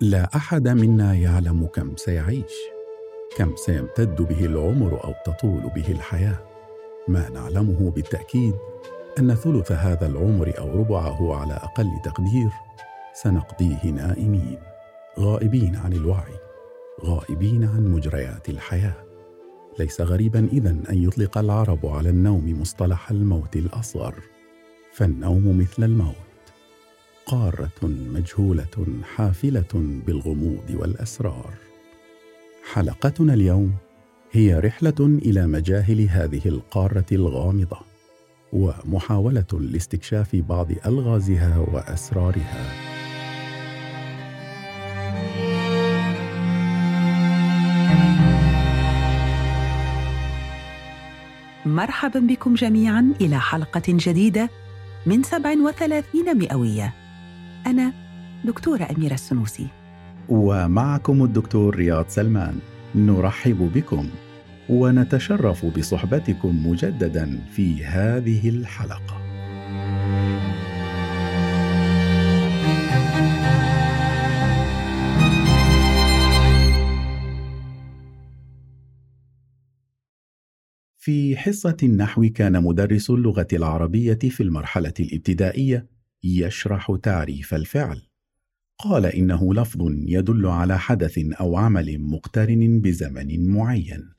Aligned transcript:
لا 0.00 0.36
أحد 0.36 0.68
منا 0.68 1.14
يعلم 1.14 1.66
كم 1.66 1.96
سيعيش 1.96 2.52
كم 3.36 3.56
سيمتد 3.56 4.22
به 4.22 4.44
العمر 4.44 5.04
أو 5.04 5.14
تطول 5.26 5.70
به 5.74 5.92
الحياة. 5.92 6.38
ما 7.08 7.28
نعلمه 7.28 7.90
بالتأكيد 7.90 8.54
أن 9.18 9.34
ثلث 9.34 9.72
هذا 9.72 10.06
العمر 10.06 10.58
أو 10.58 10.78
ربعه 10.78 11.34
على 11.34 11.52
أقل 11.52 11.90
تقدير 12.04 12.50
سنقضيه 13.14 13.90
نائمين 13.90 14.58
غائبين 15.18 15.76
عن 15.76 15.92
الوعي 15.92 16.34
غائبين 17.04 17.64
عن 17.64 17.88
مجريات 17.88 18.48
الحياة. 18.48 19.04
ليس 19.78 20.00
غريبا 20.00 20.48
اذا 20.52 20.70
أن 20.70 21.02
يطلق 21.04 21.38
العرب 21.38 21.86
على 21.86 22.10
النوم 22.10 22.60
مصطلح 22.60 23.10
الموت 23.10 23.56
الأصغر 23.56 24.14
فالنوم 24.92 25.58
مثل 25.58 25.84
الموت. 25.84 26.27
قارة 27.28 27.82
مجهولة 28.14 29.02
حافلة 29.16 30.00
بالغموض 30.06 30.70
والأسرار. 30.70 31.54
حلقتنا 32.72 33.34
اليوم 33.34 33.72
هي 34.32 34.54
رحلة 34.54 34.94
إلى 35.00 35.46
مجاهل 35.46 36.00
هذه 36.10 36.40
القارة 36.46 37.04
الغامضة 37.12 37.78
ومحاولة 38.52 39.46
لاستكشاف 39.52 40.36
بعض 40.36 40.66
ألغازها 40.86 41.58
وأسرارها. 41.58 42.72
مرحبا 51.66 52.20
بكم 52.20 52.54
جميعا 52.54 53.12
إلى 53.20 53.40
حلقة 53.40 53.82
جديدة 53.88 54.50
من 55.06 55.22
37 55.22 56.38
مئوية. 56.38 57.07
أنا 57.66 57.92
دكتورة 58.44 58.88
أميرة 58.96 59.14
السنوسي. 59.14 59.66
ومعكم 60.28 61.24
الدكتور 61.24 61.76
رياض 61.76 62.08
سلمان. 62.08 62.58
نرحب 62.94 63.70
بكم 63.74 64.08
ونتشرف 64.68 65.66
بصحبتكم 65.66 66.66
مجددا 66.66 67.38
في 67.52 67.84
هذه 67.84 68.48
الحلقة. 68.48 69.18
في 80.98 81.36
حصة 81.36 81.76
النحو 81.82 82.28
كان 82.34 82.62
مدرس 82.62 83.10
اللغة 83.10 83.46
العربية 83.52 84.14
في 84.14 84.42
المرحلة 84.42 84.94
الابتدائية 85.00 85.97
يشرح 86.24 86.98
تعريف 87.02 87.54
الفعل. 87.54 88.02
قال 88.78 89.06
إنه 89.06 89.54
لفظ 89.54 89.86
يدل 89.90 90.46
على 90.46 90.78
حدث 90.78 91.18
أو 91.18 91.56
عمل 91.56 91.98
مقترن 91.98 92.80
بزمن 92.80 93.48
معين. 93.48 94.14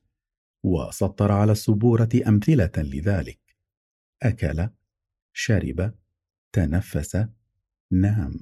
وسطر 0.64 1.32
على 1.32 1.52
السبورة 1.52 2.10
أمثلة 2.28 2.72
لذلك: 2.78 3.40
أكل، 4.24 4.70
شرب، 5.34 5.94
تنفس، 6.54 7.26
نام. 7.92 8.40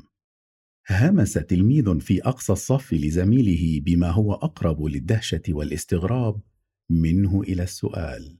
همس 0.89 1.33
تلميذ 1.33 1.99
في 1.99 2.23
أقصى 2.23 2.53
الصف 2.53 2.93
لزميله 2.93 3.81
بما 3.81 4.09
هو 4.09 4.33
أقرب 4.33 4.83
للدهشة 4.83 5.41
والاستغراب 5.49 6.41
منه 6.89 7.41
إلى 7.41 7.63
السؤال 7.63 8.37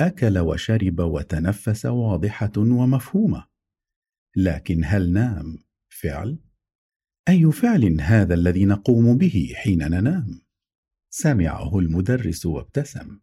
أكل 0.00 0.38
وشرب 0.38 1.00
وتنفس 1.00 1.86
واضحة 1.86 2.52
ومفهومة 2.56 3.55
لكن 4.36 4.82
هل 4.84 5.12
نام؟ 5.12 5.58
فعل. 5.88 6.38
أي 7.28 7.52
فعل 7.52 8.00
هذا 8.00 8.34
الذي 8.34 8.64
نقوم 8.64 9.18
به 9.18 9.52
حين 9.54 9.78
ننام؟ 9.78 10.40
سمعه 11.10 11.78
المدرس 11.78 12.46
وابتسم. 12.46 13.18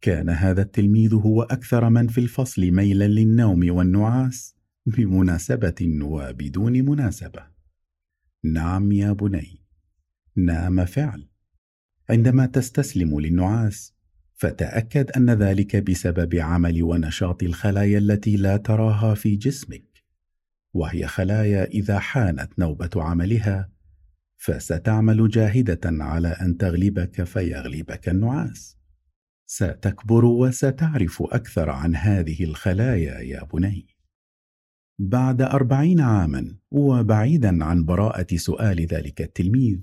كان 0.00 0.30
هذا 0.30 0.62
التلميذ 0.62 1.14
هو 1.14 1.42
أكثر 1.42 1.90
من 1.90 2.08
في 2.08 2.20
الفصل 2.20 2.70
ميلا 2.70 3.08
للنوم 3.08 3.70
والنعاس 3.70 4.56
بمناسبة 4.86 5.98
وبدون 6.02 6.72
مناسبة. 6.72 7.46
نعم 8.44 8.92
يا 8.92 9.12
بني. 9.12 9.60
نام 10.36 10.84
فعل. 10.84 11.28
عندما 12.10 12.46
تستسلم 12.46 13.20
للنعاس 13.20 13.94
فتأكد 14.34 15.10
أن 15.10 15.30
ذلك 15.30 15.76
بسبب 15.76 16.34
عمل 16.34 16.82
ونشاط 16.82 17.42
الخلايا 17.42 17.98
التي 17.98 18.36
لا 18.36 18.56
تراها 18.56 19.14
في 19.14 19.36
جسمك. 19.36 19.87
وهي 20.74 21.06
خلايا 21.06 21.64
إذا 21.64 21.98
حانت 21.98 22.58
نوبة 22.58 22.90
عملها 22.96 23.70
فستعمل 24.36 25.28
جاهدة 25.28 25.80
على 25.84 26.28
أن 26.28 26.56
تغلبك 26.56 27.24
فيغلبك 27.24 28.08
النعاس. 28.08 28.78
ستكبر 29.46 30.24
وستعرف 30.24 31.22
أكثر 31.22 31.70
عن 31.70 31.96
هذه 31.96 32.44
الخلايا 32.44 33.18
يا 33.20 33.44
بني. 33.44 33.86
بعد 34.98 35.42
أربعين 35.42 36.00
عاما 36.00 36.56
وبعيدا 36.70 37.64
عن 37.64 37.84
براءة 37.84 38.36
سؤال 38.36 38.86
ذلك 38.86 39.20
التلميذ 39.20 39.78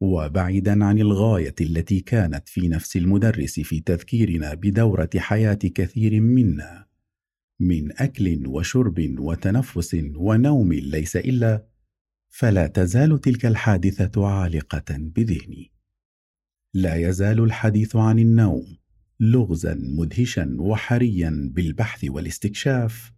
وبعيدا 0.00 0.84
عن 0.84 0.98
الغاية 0.98 1.54
التي 1.60 2.00
كانت 2.00 2.48
في 2.48 2.68
نفس 2.68 2.96
المدرس 2.96 3.60
في 3.60 3.80
تذكيرنا 3.80 4.54
بدورة 4.54 5.10
حياة 5.16 5.54
كثير 5.54 6.20
منا. 6.20 6.86
من 7.60 7.92
أكل 7.92 8.46
وشرب 8.46 9.18
وتنفس 9.18 9.96
ونوم 10.14 10.72
ليس 10.72 11.16
إلا 11.16 11.66
فلا 12.28 12.66
تزال 12.66 13.20
تلك 13.20 13.46
الحادثة 13.46 14.26
عالقة 14.26 14.84
بذهني 14.90 15.72
لا 16.74 16.94
يزال 16.94 17.40
الحديث 17.40 17.96
عن 17.96 18.18
النوم 18.18 18.76
لغزا 19.20 19.74
مدهشا 19.74 20.56
وحريا 20.58 21.50
بالبحث 21.52 22.04
والاستكشاف 22.04 23.12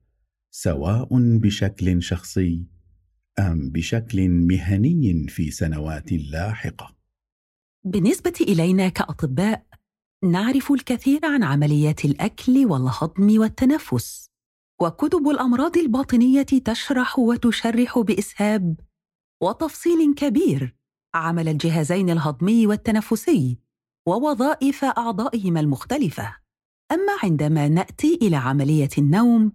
سواء 0.51 1.09
بشكل 1.39 2.03
شخصي 2.03 2.67
أم 3.39 3.71
بشكل 3.71 4.29
مهني 4.29 5.27
في 5.29 5.51
سنوات 5.51 6.13
لاحقة؟ 6.13 6.97
بالنسبة 7.85 8.35
إلينا 8.41 8.89
كأطباء 8.89 9.66
نعرف 10.31 10.73
الكثير 10.73 11.21
عن 11.25 11.43
عمليات 11.43 12.05
الأكل 12.05 12.67
والهضم 12.67 13.41
والتنفس 13.41 14.31
وكتب 14.81 15.29
الأمراض 15.29 15.77
الباطنية 15.79 16.43
تشرح 16.43 17.19
وتشرح 17.19 17.99
بإسهاب 17.99 18.81
وتفصيل 19.43 20.15
كبير 20.15 20.77
عمل 21.15 21.49
الجهازين 21.49 22.11
الهضمي 22.11 22.67
والتنفسي 22.67 23.59
ووظائف 24.09 24.85
أعضائهما 24.85 25.61
المختلفة. 25.61 26.37
أما 26.93 27.13
عندما 27.23 27.69
نأتي 27.69 28.19
إلى 28.23 28.37
عملية 28.37 28.89
النوم 28.99 29.53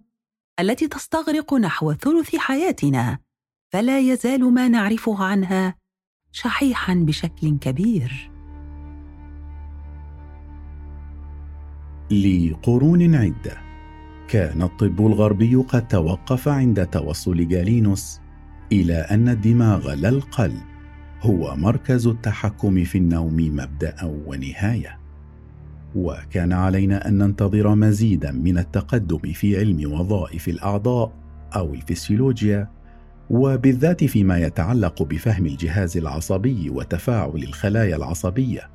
التي 0.60 0.88
تستغرق 0.88 1.54
نحو 1.54 1.92
ثلث 1.92 2.36
حياتنا 2.36 3.18
فلا 3.72 3.98
يزال 3.98 4.54
ما 4.54 4.68
نعرفه 4.68 5.24
عنها 5.24 5.74
شحيحا 6.32 6.94
بشكل 6.94 7.58
كبير. 7.58 8.31
لقرون 12.10 13.14
عدة 13.14 13.56
كان 14.28 14.62
الطب 14.62 15.06
الغربي 15.06 15.54
قد 15.54 15.88
توقف 15.88 16.48
عند 16.48 16.86
توصل 16.86 17.48
جالينوس 17.48 18.20
إلى 18.72 18.94
أن 18.94 19.28
الدماغ 19.28 19.94
لا 19.94 20.08
القلب 20.08 20.60
هو 21.22 21.56
مركز 21.56 22.06
التحكم 22.06 22.84
في 22.84 22.98
النوم 22.98 23.36
مبدأ 23.36 23.96
ونهاية. 24.26 24.98
وكان 25.94 26.52
علينا 26.52 27.08
أن 27.08 27.18
ننتظر 27.18 27.74
مزيدا 27.74 28.32
من 28.32 28.58
التقدم 28.58 29.32
في 29.32 29.58
علم 29.58 29.92
وظائف 29.92 30.48
الأعضاء 30.48 31.12
أو 31.56 31.74
الفسيولوجيا 31.74 32.68
وبالذات 33.30 34.04
فيما 34.04 34.38
يتعلق 34.38 35.02
بفهم 35.02 35.46
الجهاز 35.46 35.96
العصبي 35.96 36.70
وتفاعل 36.70 37.42
الخلايا 37.42 37.96
العصبية. 37.96 38.70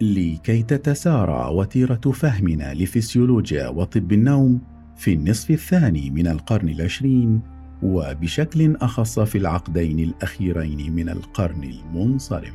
لكي 0.00 0.62
تتسارع 0.62 1.48
وتيرة 1.48 1.94
فهمنا 1.94 2.74
لفسيولوجيا 2.74 3.68
وطب 3.68 4.12
النوم 4.12 4.60
في 4.96 5.12
النصف 5.12 5.50
الثاني 5.50 6.10
من 6.10 6.26
القرن 6.26 6.68
العشرين 6.68 7.40
وبشكل 7.82 8.76
أخص 8.76 9.20
في 9.20 9.38
العقدين 9.38 9.98
الأخيرين 9.98 10.92
من 10.92 11.08
القرن 11.08 11.64
المنصرم. 11.64 12.54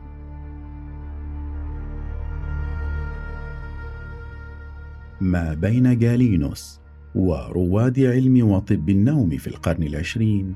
ما 5.22 5.54
بين 5.54 5.98
جالينوس 5.98 6.80
ورواد 7.16 8.00
علم 8.00 8.52
وطب 8.52 8.90
النوم 8.90 9.38
في 9.38 9.48
القرن 9.48 9.84
العشرين 9.84 10.56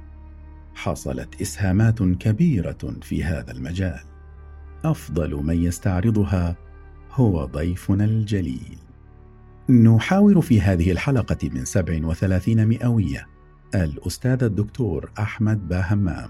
حصلت 0.75 1.41
إسهامات 1.41 2.03
كبيرة 2.03 2.95
في 3.01 3.23
هذا 3.23 3.51
المجال. 3.51 3.99
أفضل 4.83 5.35
من 5.35 5.63
يستعرضها 5.63 6.68
هو 7.19 7.45
ضيفنا 7.45 8.05
الجليل 8.05 8.77
نحاور 9.69 10.41
في 10.41 10.61
هذه 10.61 10.91
الحلقة 10.91 11.49
من 11.49 11.65
37 11.65 12.65
مئوية 12.65 13.27
الأستاذ 13.75 14.43
الدكتور 14.43 15.11
أحمد 15.19 15.67
باهمام 15.67 16.29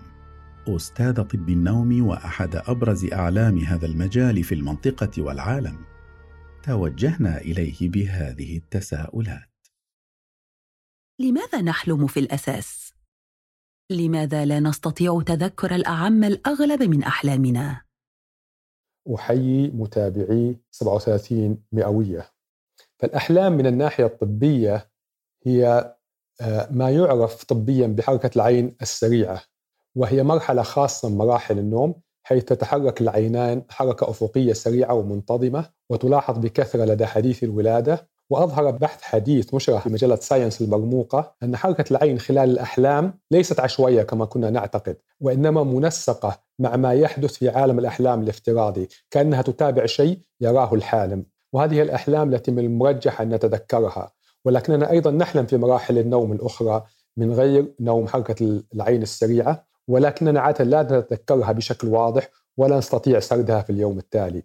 أستاذ 0.67 1.23
طب 1.23 1.49
النوم 1.49 2.07
وأحد 2.07 2.55
أبرز 2.55 3.13
أعلام 3.13 3.57
هذا 3.57 3.85
المجال 3.85 4.43
في 4.43 4.55
المنطقة 4.55 5.21
والعالم 5.23 5.77
توجهنا 6.63 7.37
إليه 7.37 7.89
بهذه 7.89 8.57
التساؤلات 8.57 9.49
لماذا 11.19 11.61
نحلم 11.61 12.07
في 12.07 12.19
الأساس؟ 12.19 12.93
لماذا 13.91 14.45
لا 14.45 14.59
نستطيع 14.59 15.21
تذكر 15.25 15.75
الأعم 15.75 16.23
الأغلب 16.23 16.83
من 16.83 17.03
أحلامنا؟ 17.03 17.88
أحيي 19.15 19.67
متابعي 19.67 20.57
37 20.71 21.63
مئوية. 21.71 22.25
فالأحلام 22.99 23.53
من 23.53 23.67
الناحية 23.67 24.05
الطبية 24.05 24.89
هي 25.45 25.95
آه، 26.41 26.67
ما 26.71 26.89
يعرف 26.91 27.43
طبيا 27.43 27.87
بحركة 27.87 28.29
العين 28.35 28.75
السريعة 28.81 29.41
وهي 29.95 30.23
مرحلة 30.23 30.61
خاصة 30.61 31.09
من 31.09 31.17
مراحل 31.17 31.59
النوم 31.59 31.95
حيث 32.23 32.43
تتحرك 32.43 33.01
العينان 33.01 33.63
حركة 33.69 34.09
أفقية 34.09 34.53
سريعة 34.53 34.93
ومنتظمة 34.93 35.69
وتلاحظ 35.89 36.37
بكثرة 36.37 36.85
لدى 36.85 37.05
حديث 37.05 37.43
الولادة 37.43 38.08
وأظهر 38.29 38.71
بحث 38.71 39.01
حديث 39.01 39.53
نشر 39.53 39.79
في 39.79 39.89
مجلة 39.89 40.15
ساينس 40.15 40.61
المرموقة 40.61 41.35
أن 41.43 41.55
حركة 41.55 41.85
العين 41.91 42.19
خلال 42.19 42.49
الأحلام 42.49 43.13
ليست 43.31 43.59
عشوائية 43.59 44.03
كما 44.03 44.25
كنا 44.25 44.49
نعتقد 44.49 44.97
وإنما 45.19 45.63
منسقة 45.63 46.39
مع 46.59 46.75
ما 46.75 46.93
يحدث 46.93 47.33
في 47.33 47.49
عالم 47.49 47.79
الأحلام 47.79 48.21
الافتراضي 48.21 48.87
كأنها 49.11 49.41
تتابع 49.41 49.85
شيء 49.85 50.19
يراه 50.41 50.73
الحالم. 50.73 51.25
وهذه 51.53 51.81
الأحلام 51.81 52.33
التي 52.33 52.51
من 52.51 52.65
المرجح 52.65 53.21
أن 53.21 53.29
نتذكرها. 53.29 54.11
ولكننا 54.45 54.91
أيضا 54.91 55.11
نحلم 55.11 55.45
في 55.45 55.57
مراحل 55.57 55.97
النوم 55.97 56.31
الأخرى 56.31 56.83
من 57.17 57.33
غير 57.33 57.73
نوم 57.79 58.07
حركة 58.07 58.63
العين 58.73 59.01
السريعة 59.01 59.67
ولكننا 59.87 60.39
عادة 60.39 60.63
لا 60.63 60.83
نتذكرها 60.83 61.51
بشكل 61.51 61.87
واضح 61.87 62.29
ولا 62.57 62.77
نستطيع 62.77 63.19
سردها 63.19 63.61
في 63.61 63.69
اليوم 63.69 63.97
التالي. 63.97 64.43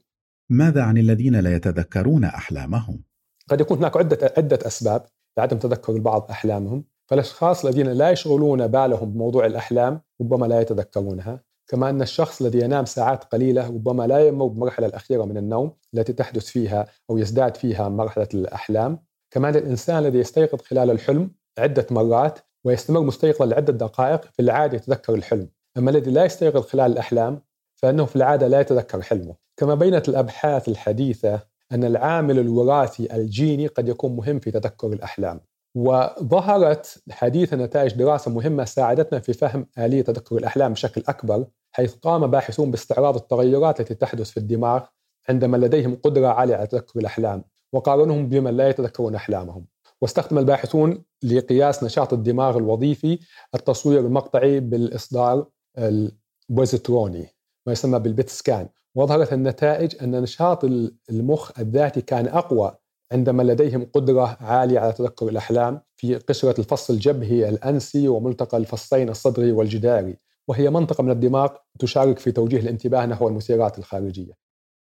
ماذا 0.50 0.82
عن 0.82 0.98
الذين 0.98 1.40
لا 1.40 1.54
يتذكرون 1.54 2.24
أحلامهم؟ 2.24 3.02
قد 3.50 3.60
يكون 3.60 3.78
هناك 3.78 3.96
عدة 3.96 4.32
عدة 4.36 4.58
أسباب 4.66 5.06
لعدم 5.38 5.58
تذكر 5.58 5.92
البعض 5.92 6.26
أحلامهم. 6.30 6.84
فالأشخاص 7.06 7.64
الذين 7.64 7.88
لا 7.88 8.10
يشغلون 8.10 8.66
بالهم 8.66 9.12
بموضوع 9.12 9.46
الأحلام 9.46 10.00
ربما 10.20 10.46
لا 10.46 10.60
يتذكرونها. 10.60 11.40
كما 11.68 11.90
أن 11.90 12.02
الشخص 12.02 12.42
الذي 12.42 12.60
ينام 12.60 12.84
ساعات 12.84 13.24
قليلة 13.24 13.66
ربما 13.66 14.06
لا 14.06 14.28
يمر 14.28 14.46
بالمرحلة 14.46 14.86
الأخيرة 14.86 15.24
من 15.24 15.36
النوم 15.36 15.72
التي 15.94 16.12
تحدث 16.12 16.46
فيها 16.46 16.86
أو 17.10 17.18
يزداد 17.18 17.56
فيها 17.56 17.88
مرحلة 17.88 18.28
الأحلام. 18.34 18.98
كمان 19.30 19.56
الإنسان 19.56 19.98
الذي 19.98 20.18
يستيقظ 20.18 20.60
خلال 20.60 20.90
الحلم 20.90 21.30
عدة 21.58 21.86
مرات 21.90 22.38
ويستمر 22.64 23.00
مستيقظا 23.00 23.46
لعدة 23.46 23.72
دقائق 23.72 24.22
في 24.22 24.42
العادة 24.42 24.76
يتذكر 24.76 25.14
الحلم. 25.14 25.48
أما 25.78 25.90
الذي 25.90 26.10
لا 26.10 26.24
يستيقظ 26.24 26.62
خلال 26.62 26.92
الأحلام 26.92 27.40
فإنه 27.74 28.04
في 28.04 28.16
العادة 28.16 28.46
لا 28.46 28.60
يتذكر 28.60 29.02
حلمه. 29.02 29.34
كما 29.56 29.74
بينت 29.74 30.08
الأبحاث 30.08 30.68
الحديثة 30.68 31.53
أن 31.72 31.84
العامل 31.84 32.38
الوراثي 32.38 33.16
الجيني 33.16 33.66
قد 33.66 33.88
يكون 33.88 34.16
مهم 34.16 34.38
في 34.38 34.50
تذكر 34.50 34.86
الأحلام. 34.86 35.40
وظهرت 35.74 37.02
حديثا 37.10 37.56
نتائج 37.56 37.92
دراسة 37.92 38.30
مهمة 38.30 38.64
ساعدتنا 38.64 39.20
في 39.20 39.32
فهم 39.32 39.66
آلية 39.78 40.02
تذكر 40.02 40.36
الأحلام 40.36 40.72
بشكل 40.72 41.02
أكبر 41.08 41.46
حيث 41.72 41.94
قام 41.94 42.26
باحثون 42.26 42.70
باستعراض 42.70 43.16
التغيرات 43.16 43.80
التي 43.80 43.94
تحدث 43.94 44.30
في 44.30 44.36
الدماغ 44.36 44.82
عندما 45.28 45.56
لديهم 45.56 45.94
قدرة 45.94 46.26
عالية 46.26 46.56
على 46.56 46.66
تذكر 46.66 47.00
الأحلام 47.00 47.44
وقارنهم 47.72 48.28
بمن 48.28 48.56
لا 48.56 48.68
يتذكرون 48.68 49.14
أحلامهم. 49.14 49.66
واستخدم 50.00 50.38
الباحثون 50.38 51.04
لقياس 51.22 51.84
نشاط 51.84 52.12
الدماغ 52.12 52.56
الوظيفي 52.56 53.18
التصوير 53.54 54.00
المقطعي 54.00 54.60
بالإصدار 54.60 55.46
البوزيتروني 55.78 57.26
ما 57.66 57.72
يسمى 57.72 57.98
بالبيت 57.98 58.28
سكان. 58.28 58.68
وظهرت 58.94 59.32
النتائج 59.32 60.02
أن 60.02 60.20
نشاط 60.20 60.64
المخ 61.10 61.58
الذاتي 61.58 62.00
كان 62.00 62.26
أقوى 62.26 62.76
عندما 63.12 63.42
لديهم 63.42 63.84
قدرة 63.94 64.36
عالية 64.40 64.78
على 64.78 64.92
تذكر 64.92 65.28
الأحلام 65.28 65.80
في 65.96 66.14
قشرة 66.14 66.60
الفص 66.60 66.90
الجبهي 66.90 67.48
الأنسي 67.48 68.08
وملتقى 68.08 68.56
الفصين 68.56 69.08
الصدري 69.08 69.52
والجداري 69.52 70.16
وهي 70.48 70.70
منطقة 70.70 71.02
من 71.02 71.10
الدماغ 71.10 71.48
تشارك 71.78 72.18
في 72.18 72.32
توجيه 72.32 72.60
الانتباه 72.60 73.06
نحو 73.06 73.28
المثيرات 73.28 73.78
الخارجية 73.78 74.32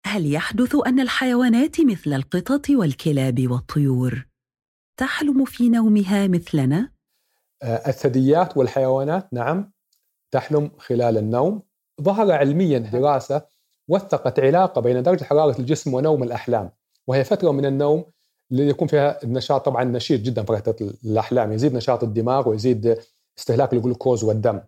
هل 0.06 0.32
يحدث 0.32 0.76
أن 0.86 1.00
الحيوانات 1.00 1.80
مثل 1.80 2.12
القطط 2.12 2.70
والكلاب 2.70 3.50
والطيور 3.50 4.26
تحلم 4.96 5.44
في 5.44 5.68
نومها 5.68 6.26
مثلنا؟ 6.26 6.90
آه، 7.62 7.88
الثدييات 7.88 8.56
والحيوانات 8.56 9.28
نعم 9.32 9.72
تحلم 10.30 10.70
خلال 10.78 11.18
النوم 11.18 11.62
ظهر 12.02 12.32
علميا 12.32 12.78
دراسة 12.78 13.46
وثقت 13.88 14.40
علاقة 14.40 14.80
بين 14.80 15.02
درجة 15.02 15.24
حرارة 15.24 15.58
الجسم 15.58 15.94
ونوم 15.94 16.22
الأحلام 16.22 16.70
وهي 17.06 17.24
فترة 17.24 17.50
من 17.50 17.66
النوم 17.66 18.04
اللي 18.52 18.68
يكون 18.68 18.88
فيها 18.88 19.22
النشاط 19.24 19.64
طبعا 19.64 19.84
نشيط 19.84 20.20
جدا 20.20 20.42
فترة 20.42 20.76
الأحلام 21.04 21.52
يزيد 21.52 21.74
نشاط 21.74 22.04
الدماغ 22.04 22.48
ويزيد 22.48 22.98
استهلاك 23.38 23.72
الجلوكوز 23.72 24.24
والدم. 24.24 24.60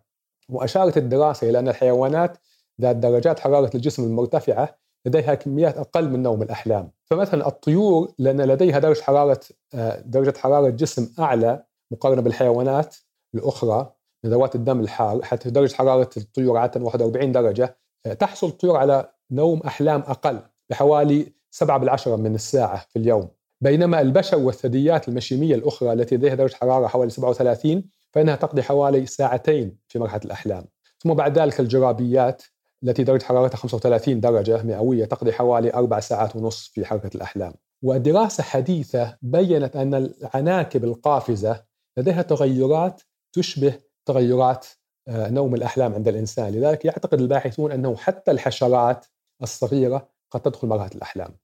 وأشارت 0.49 0.97
الدراسة 0.97 1.49
إلى 1.49 1.59
أن 1.59 1.67
الحيوانات 1.67 2.37
ذات 2.81 2.95
درجات 2.95 3.39
حرارة 3.39 3.69
الجسم 3.75 4.03
المرتفعة 4.03 4.75
لديها 5.05 5.35
كميات 5.35 5.77
أقل 5.77 6.09
من 6.09 6.23
نوم 6.23 6.41
الأحلام. 6.41 6.91
فمثلا 7.05 7.47
الطيور 7.47 8.11
لأن 8.17 8.41
لديها 8.41 8.79
درجة 8.79 9.01
حرارة 9.01 9.39
آه، 9.73 9.99
درجة 10.05 10.37
حرارة 10.37 10.69
جسم 10.69 11.13
أعلى 11.19 11.63
مقارنة 11.91 12.21
بالحيوانات 12.21 12.95
الأخرى 13.35 13.93
من 14.23 14.29
ذوات 14.29 14.55
الدم 14.55 14.79
الحار 14.79 15.23
حتى 15.23 15.49
درجة 15.49 15.73
حرارة 15.73 16.09
الطيور 16.17 16.57
عادة 16.57 16.81
41 16.81 17.31
درجة 17.31 17.63
آه، 17.63 17.75
تحصل 18.19 18.47
الطيور 18.47 18.77
على 18.77 19.11
نوم 19.31 19.59
أحلام 19.59 19.99
أقل 19.99 20.39
بحوالي 20.69 21.33
7 21.51 21.77
بالعشرة 21.77 22.15
من 22.15 22.35
الساعة 22.35 22.85
في 22.89 22.99
اليوم. 22.99 23.27
بينما 23.61 24.01
البشر 24.01 24.37
والثدييات 24.37 25.07
المشيمية 25.07 25.55
الأخرى 25.55 25.93
التي 25.93 26.15
لديها 26.15 26.35
درجة 26.35 26.55
حرارة 26.55 26.87
حوالي 26.87 27.09
37 27.09 27.83
فإنها 28.11 28.35
تقضي 28.35 28.63
حوالي 28.63 29.05
ساعتين 29.05 29.77
في 29.87 29.99
مرحلة 29.99 30.21
الأحلام. 30.25 30.65
ثم 30.99 31.13
بعد 31.13 31.39
ذلك 31.39 31.59
الجرابيات 31.59 32.43
التي 32.83 33.03
درجة 33.03 33.23
حرارتها 33.23 33.57
35 33.57 34.19
درجة 34.19 34.63
مئوية 34.63 35.05
تقضي 35.05 35.31
حوالي 35.31 35.73
أربع 35.73 35.99
ساعات 35.99 36.35
ونصف 36.35 36.71
في 36.73 36.85
حركة 36.85 37.09
الأحلام. 37.15 37.53
ودراسة 37.81 38.43
حديثة 38.43 39.17
بينت 39.21 39.75
أن 39.75 39.93
العناكب 39.93 40.83
القافزة 40.83 41.63
لديها 41.97 42.21
تغيرات 42.21 43.01
تشبه 43.33 43.73
تغيرات 44.05 44.65
آه، 44.65 44.78
نوم 45.09 45.55
الأحلام 45.55 45.93
عند 45.93 46.07
الإنسان 46.07 46.53
لذلك 46.53 46.85
يعتقد 46.85 47.21
الباحثون 47.21 47.71
أنه 47.71 47.95
حتى 47.95 48.31
الحشرات 48.31 49.05
الصغيرة 49.41 50.09
قد 50.31 50.41
تدخل 50.41 50.67
مرحلة 50.67 50.91
الأحلام 50.95 51.35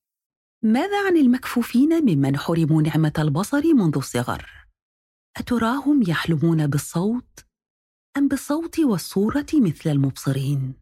ماذا 0.61 1.07
عن 1.07 1.17
المكفوفين 1.17 1.89
ممن 2.03 2.37
حرموا 2.37 2.81
نعمة 2.81 3.13
البصر 3.19 3.63
منذ 3.73 3.97
الصغر؟ 3.97 4.67
أتراهم 5.37 6.03
يحلمون 6.07 6.67
بالصوت 6.67 7.45
أم 8.17 8.27
بالصوت 8.27 8.79
والصورة 8.79 9.45
مثل 9.53 9.89
المبصرين؟ 9.89 10.73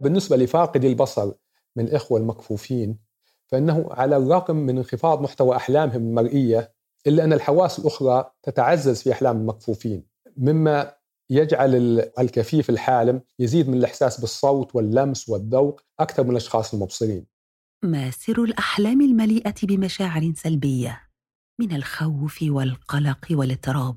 بالنسبة 0.00 0.36
لفاقدي 0.36 0.86
البصر 0.86 1.32
من 1.76 1.94
إخوة 1.94 2.20
المكفوفين 2.20 2.98
فإنه 3.46 3.88
على 3.90 4.16
الرغم 4.16 4.56
من 4.56 4.78
انخفاض 4.78 5.22
محتوى 5.22 5.56
أحلامهم 5.56 6.02
المرئية 6.02 6.72
إلا 7.06 7.24
أن 7.24 7.32
الحواس 7.32 7.78
الأخرى 7.78 8.32
تتعزز 8.42 9.02
في 9.02 9.12
أحلام 9.12 9.36
المكفوفين 9.36 10.06
مما 10.36 10.99
يجعل 11.30 11.74
الكفيف 12.18 12.70
الحالم 12.70 13.22
يزيد 13.38 13.68
من 13.68 13.78
الإحساس 13.78 14.20
بالصوت 14.20 14.74
واللمس 14.74 15.28
والذوق 15.28 15.80
أكثر 16.00 16.24
من 16.24 16.30
الأشخاص 16.30 16.74
المبصرين. 16.74 17.26
ما 17.84 18.10
سر 18.10 18.44
الأحلام 18.44 19.00
المليئة 19.00 19.54
بمشاعر 19.62 20.32
سلبية 20.36 21.00
من 21.60 21.76
الخوف 21.76 22.38
والقلق 22.42 23.26
والإضطراب. 23.30 23.96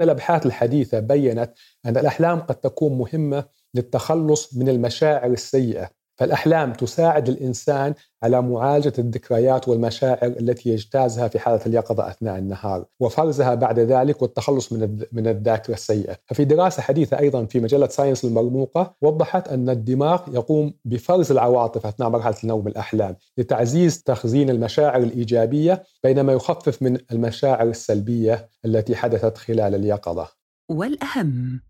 الأبحاث 0.00 0.46
الحديثة 0.46 1.00
بينت 1.00 1.54
أن 1.86 1.96
الأحلام 1.96 2.40
قد 2.40 2.54
تكون 2.54 2.98
مهمة 2.98 3.48
للتخلص 3.74 4.56
من 4.56 4.68
المشاعر 4.68 5.30
السيئة 5.30 5.90
فالأحلام 6.16 6.72
تساعد 6.72 7.28
الإنسان 7.28 7.94
على 8.22 8.42
معالجة 8.42 8.92
الذكريات 8.98 9.68
والمشاعر 9.68 10.26
التي 10.26 10.70
يجتازها 10.70 11.28
في 11.28 11.38
حالة 11.38 11.60
اليقظة 11.66 12.10
أثناء 12.10 12.38
النهار 12.38 12.84
وفرزها 13.00 13.54
بعد 13.54 13.78
ذلك 13.78 14.22
والتخلص 14.22 14.72
من 14.72 14.98
من 15.12 15.26
الذاكرة 15.26 15.74
السيئة. 15.74 16.16
ففي 16.26 16.44
دراسة 16.44 16.82
حديثة 16.82 17.18
أيضا 17.18 17.44
في 17.44 17.60
مجلة 17.60 17.88
ساينس 17.88 18.24
المرموقة 18.24 18.94
وضحت 19.02 19.48
أن 19.48 19.70
الدماغ 19.70 20.34
يقوم 20.34 20.74
بفرز 20.84 21.32
العواطف 21.32 21.86
أثناء 21.86 22.08
مرحلة 22.08 22.36
النوم 22.42 22.68
الأحلام 22.68 23.16
لتعزيز 23.38 24.02
تخزين 24.02 24.50
المشاعر 24.50 25.02
الإيجابية 25.02 25.82
بينما 26.04 26.32
يخفف 26.32 26.82
من 26.82 26.98
المشاعر 27.12 27.68
السلبية 27.68 28.48
التي 28.64 28.96
حدثت 28.96 29.38
خلال 29.38 29.74
اليقظة. 29.74 30.28
والأهم 30.70 31.60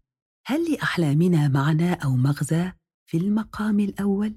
هل 0.47 0.73
لأحلامنا 0.73 1.49
معنى 1.49 1.93
أو 2.05 2.11
مغزى؟ 2.11 2.73
في 3.06 3.16
المقام 3.16 3.80
الأول؟ 3.80 4.34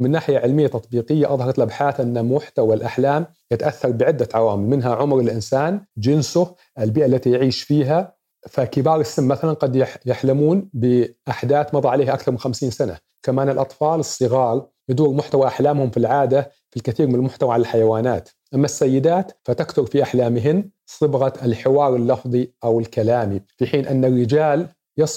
من 0.00 0.10
ناحية 0.10 0.38
علمية 0.38 0.66
تطبيقية 0.66 1.34
أظهرت 1.34 1.58
الابحاث 1.58 2.00
أن 2.00 2.28
محتوى 2.32 2.76
الأحلام 2.76 3.26
يتأثر 3.52 3.90
بعدة 3.90 4.28
عوامل 4.34 4.62
منها 4.68 4.94
عمر 4.94 5.20
الإنسان، 5.20 5.84
جنسه، 5.98 6.54
البيئة 6.78 7.06
التي 7.06 7.30
يعيش 7.30 7.62
فيها، 7.62 8.16
فكبار 8.48 9.00
السن 9.00 9.28
مثلا 9.28 9.52
قد 9.52 9.86
يحلمون 10.06 10.70
بأحداث 10.72 11.74
مضى 11.74 11.88
عليها 11.88 12.14
أكثر 12.14 12.32
من 12.32 12.38
50 12.38 12.70
سنة، 12.70 12.98
كمان 13.22 13.48
الأطفال 13.48 14.00
الصغار 14.00 14.68
يدور 14.88 15.14
محتوى 15.14 15.46
أحلامهم 15.46 15.90
في 15.90 15.96
العادة 15.96 16.50
في 16.70 16.76
الكثير 16.76 17.06
من 17.06 17.14
المحتوى 17.14 17.52
على 17.52 17.60
الحيوانات، 17.60 18.28
أما 18.54 18.64
السيدات 18.64 19.32
فتكثر 19.44 19.86
في 19.86 20.02
أحلامهن 20.02 20.70
صبغة 20.86 21.32
الحوار 21.42 21.96
اللفظي 21.96 22.52
أو 22.64 22.80
الكلامي، 22.80 23.40
في 23.56 23.66
حين 23.66 23.86
أن 23.86 24.04
الرجال 24.04 24.68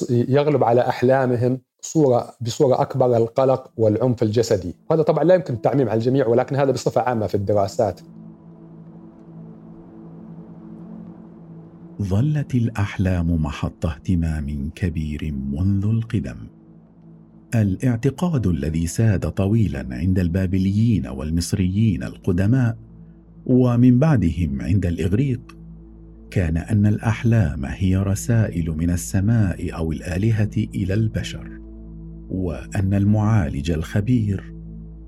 يغلب 0.10 0.64
على 0.64 0.82
احلامهم 0.82 1.62
صوره 1.82 2.34
بصورة 2.42 2.82
أكبر 2.82 3.18
القلق 3.18 3.72
والعنف 3.78 4.24
الجسدي، 4.24 4.76
وهذا 4.90 5.02
طبعا 5.02 5.24
لا 5.24 5.36
يمكن 5.36 5.54
التعميم 5.54 5.90
على 5.90 5.98
الجميع 5.98 6.28
ولكن 6.28 6.56
هذا 6.56 6.72
بصفة 6.72 7.02
عامة 7.02 7.28
في 7.28 7.36
الدراسات. 7.36 8.02
ظلت 12.02 12.56
الأحلام 12.56 13.44
محط 13.44 13.86
اهتمام 13.86 14.70
كبير 14.76 15.34
منذ 15.52 15.86
القدم. 15.86 16.38
الإعتقاد 17.56 18.48
الذي 18.48 18.88
ساد 18.88 19.32
طويلا 19.32 19.88
عند 19.92 20.20
البابليين 20.20 21.08
والمصريين 21.08 22.04
القدماء 22.04 22.78
ومن 23.46 24.00
بعدهم 24.00 24.62
عند 24.62 24.86
الإغريق 24.86 25.58
كان 26.32 26.58
أن 26.58 26.86
الأحلام 26.86 27.66
هي 27.66 27.98
رسائل 27.98 28.72
من 28.72 28.90
السماء 28.90 29.76
أو 29.76 29.92
الآلهة 29.92 30.52
إلى 30.58 30.94
البشر. 30.94 31.67
وأن 32.30 32.94
المعالج 32.94 33.72
الخبير 33.72 34.54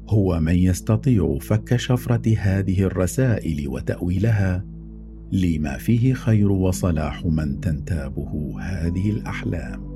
هو 0.10 0.40
من 0.40 0.56
يستطيع 0.56 1.38
فك 1.42 1.76
شفرة 1.76 2.36
هذه 2.38 2.82
الرسائل 2.82 3.68
وتأويلها 3.68 4.66
لما 5.32 5.78
فيه 5.78 6.14
خير 6.14 6.52
وصلاح 6.52 7.26
من 7.26 7.60
تنتابه 7.60 8.56
هذه 8.62 9.10
الأحلام. 9.10 9.88